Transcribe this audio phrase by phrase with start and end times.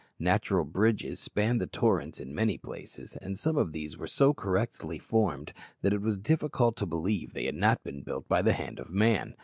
[0.17, 4.97] Natural bridges spanned the torrents in many places, and some of these were so correctly
[4.97, 8.79] formed that it was difficult to believe they had not been built by the hand
[8.79, 9.35] of man.